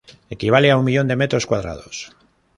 Equivale 0.35 0.69
a 0.71 0.77
un 0.79 0.83
millón 0.87 1.07
de 1.09 1.15
metros 1.21 1.45
cuadrados. 1.45 1.95